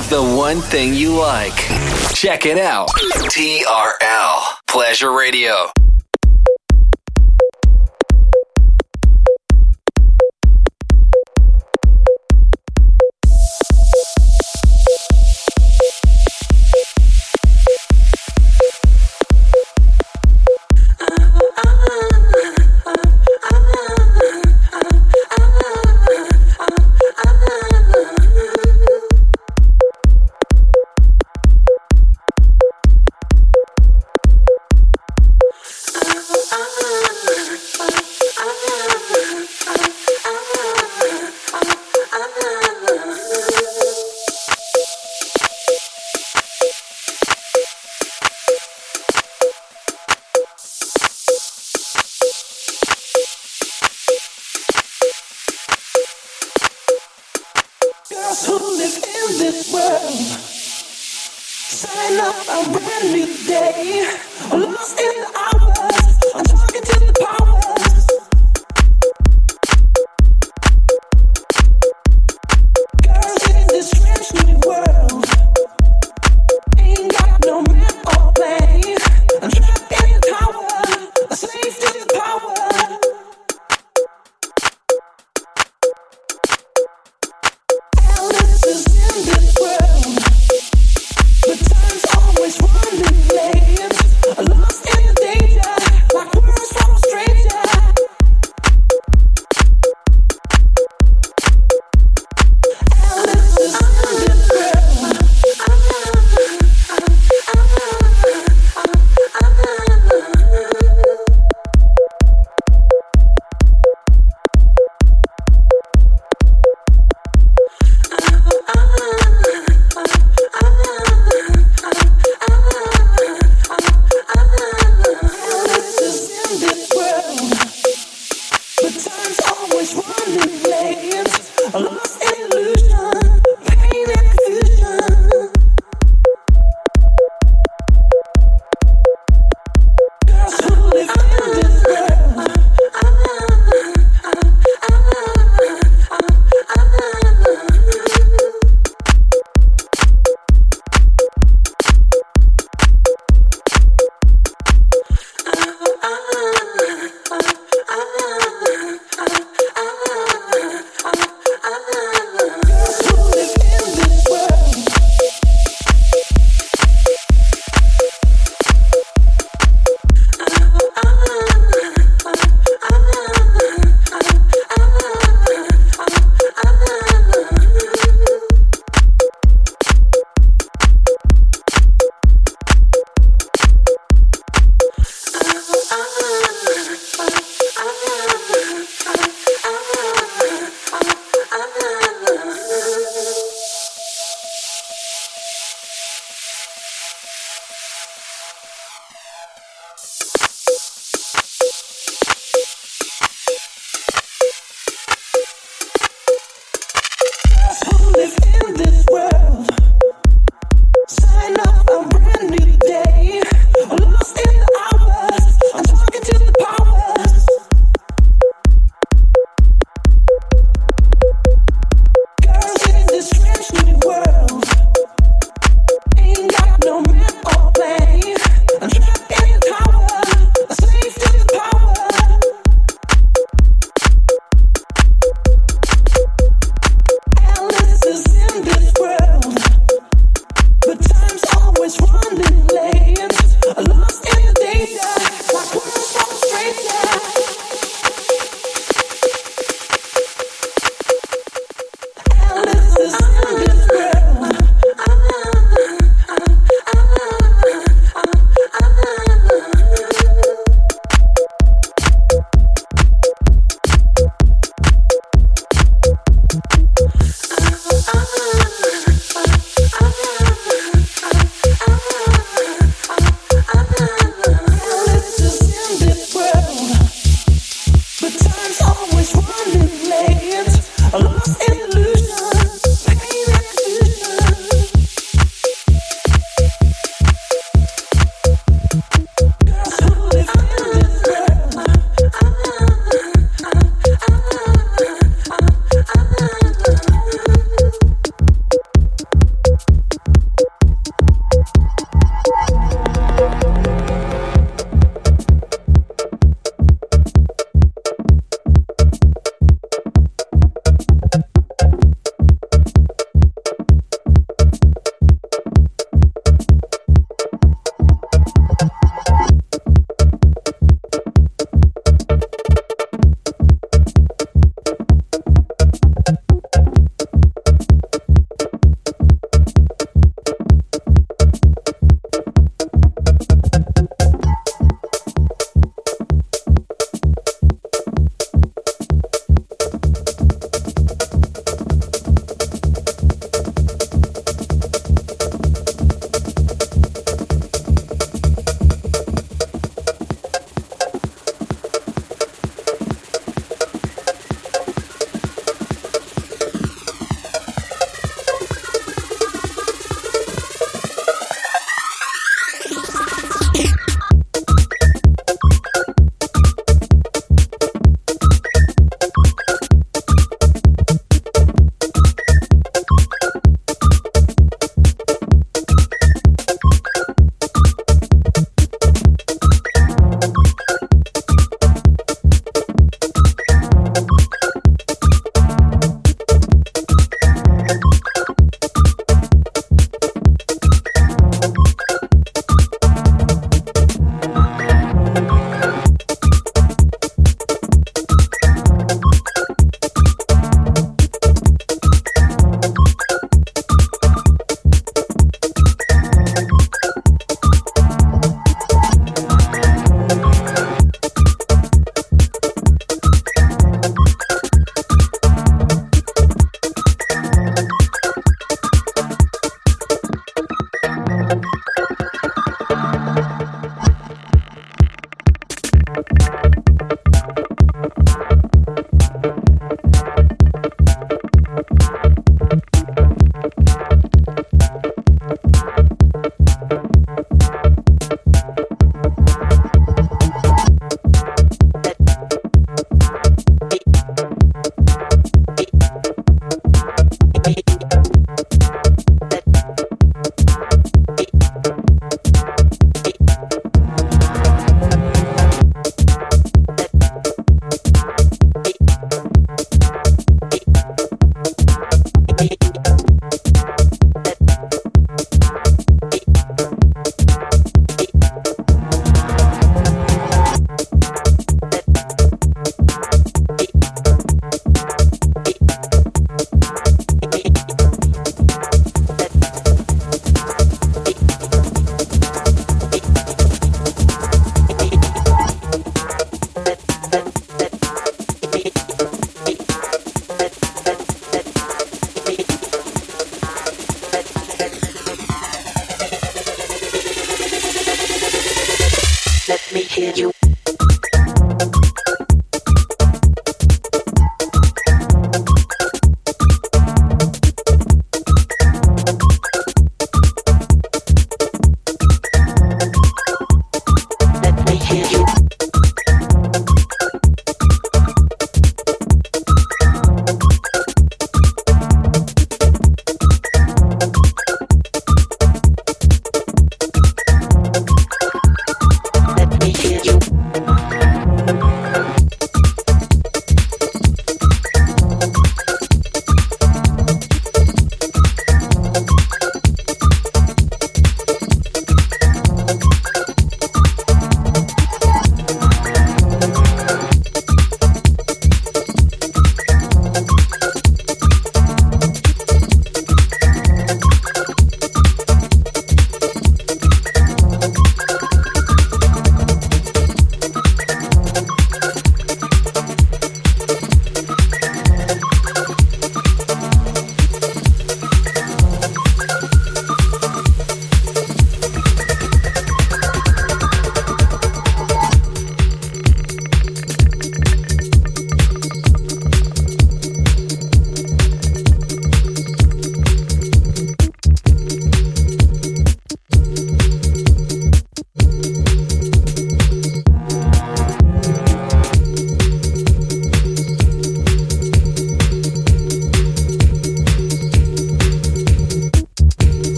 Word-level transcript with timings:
have 0.00 0.10
the 0.10 0.22
one 0.22 0.60
thing 0.60 0.94
you 0.94 1.12
like. 1.12 1.56
Check 2.14 2.46
it 2.46 2.56
out. 2.56 2.88
TRL 2.88 4.42
Pleasure 4.68 5.10
Radio. 5.10 5.72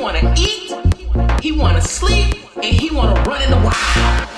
wanna 0.00 0.34
eat, 0.38 0.72
he 1.42 1.52
wanna 1.52 1.80
sleep, 1.82 2.36
and 2.56 2.64
he 2.64 2.90
wanna 2.90 3.20
run 3.22 3.42
in 3.42 3.50
the 3.50 3.56
wild. 3.56 4.29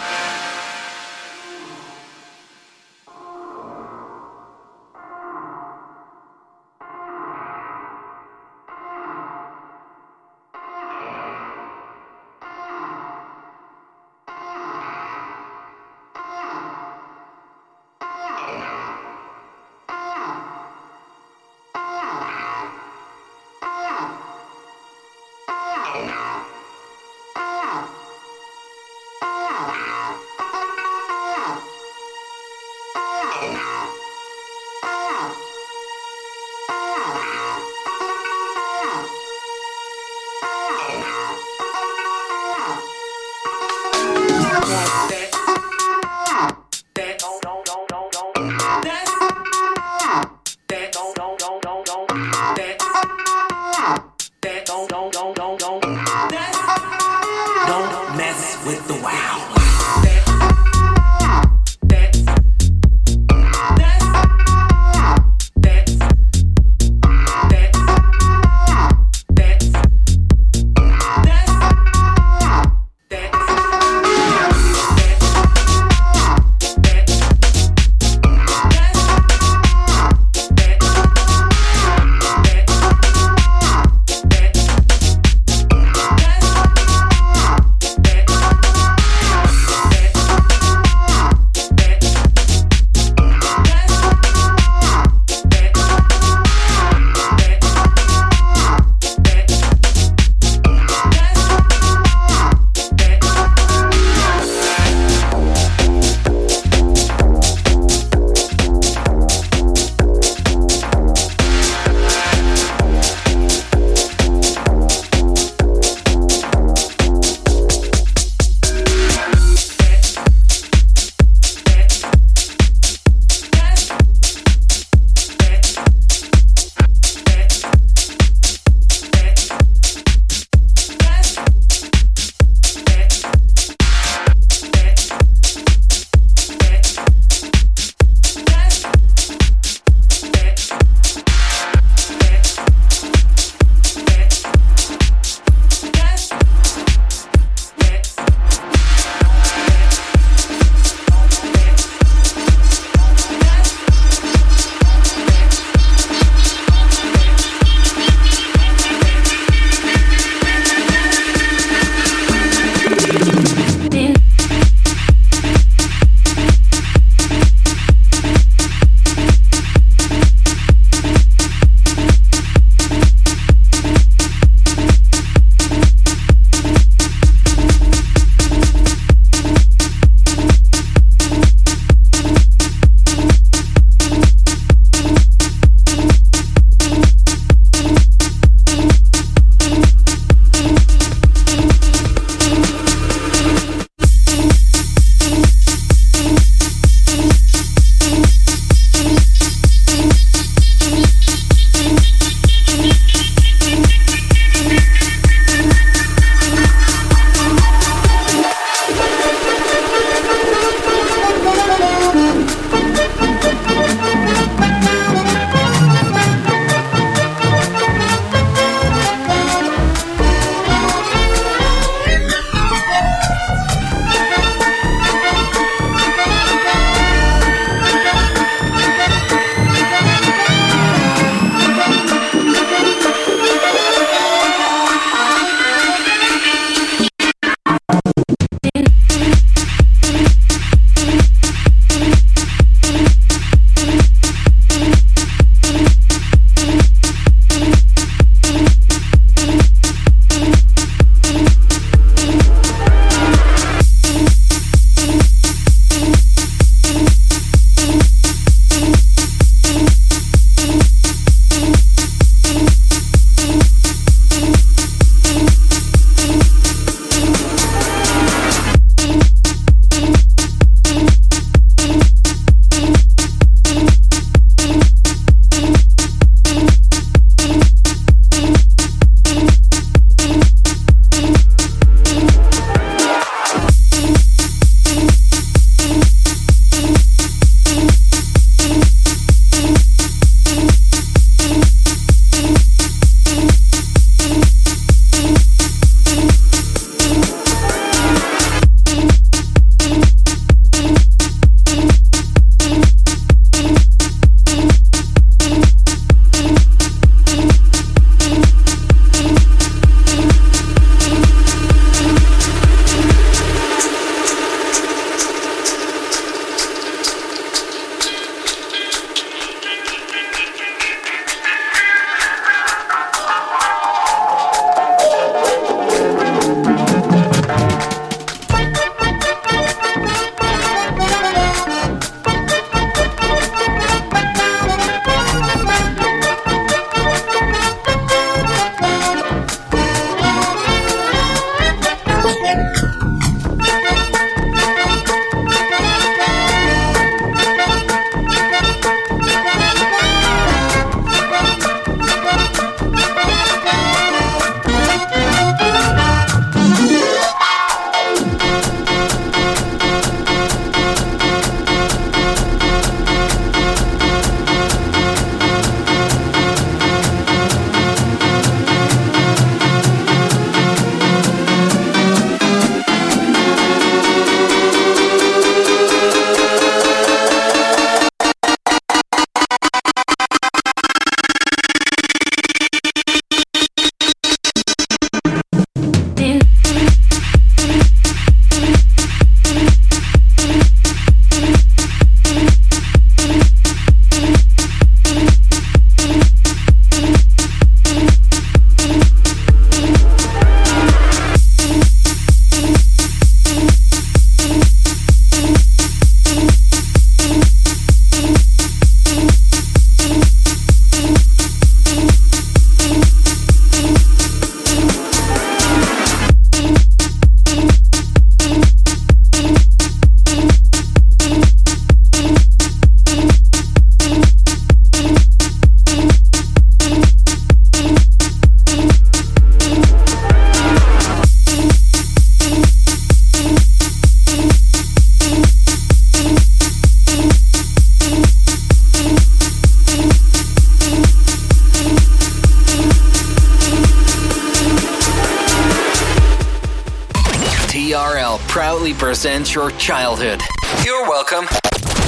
Represents 449.25 449.55
your 449.55 449.71
childhood. 449.73 450.43
You're 450.85 451.09
welcome. 451.09 451.47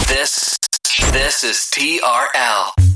This 0.09 0.59
this 1.13 1.45
is 1.45 1.71
TRL. 1.73 2.94